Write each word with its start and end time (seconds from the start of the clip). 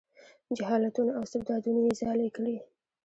جهالتونو 0.57 1.11
او 1.17 1.21
استبدادونو 1.27 1.79
یې 1.87 1.93
ځالې 2.01 2.27
کړي. 2.35 2.55